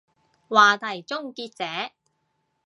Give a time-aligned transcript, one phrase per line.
[0.49, 1.93] 話題終結者